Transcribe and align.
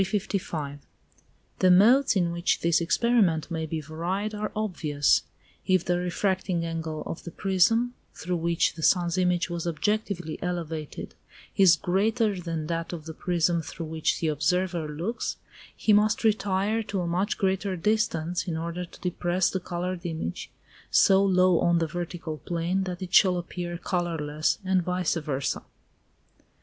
The 1.59 1.69
modes 1.69 2.15
in 2.15 2.31
which 2.31 2.61
this 2.61 2.81
experiment 2.81 3.51
may 3.51 3.67
be 3.67 3.81
varied 3.81 4.33
are 4.33 4.51
obvious. 4.55 5.21
If 5.67 5.85
the 5.85 5.99
refracting 5.99 6.65
angle 6.65 7.03
of 7.05 7.23
the 7.23 7.29
prism, 7.29 7.93
through 8.15 8.37
which 8.37 8.73
the 8.73 8.81
sun's 8.81 9.19
image 9.19 9.51
was 9.51 9.67
objectively 9.67 10.39
elevated, 10.41 11.13
is 11.55 11.75
greater 11.75 12.39
than 12.39 12.65
that 12.65 12.93
of 12.93 13.05
the 13.05 13.13
prism 13.13 13.61
through 13.61 13.85
which 13.85 14.19
the 14.19 14.29
observer 14.29 14.87
looks, 14.87 15.37
he 15.77 15.93
must 15.93 16.23
retire 16.23 16.81
to 16.81 17.01
a 17.01 17.05
much 17.07 17.37
greater 17.37 17.75
distance, 17.77 18.47
in 18.47 18.57
order 18.57 18.85
to 18.85 19.01
depress 19.01 19.51
the 19.51 19.59
coloured 19.59 20.03
image 20.03 20.49
so 20.89 21.23
low 21.23 21.59
on 21.59 21.77
the 21.77 21.85
vertical 21.85 22.39
plane 22.39 22.85
that 22.85 23.03
it 23.03 23.13
shall 23.13 23.37
appear 23.37 23.77
colourless, 23.77 24.57
and 24.65 24.81
vice 24.81 25.13
versâ. 25.17 25.61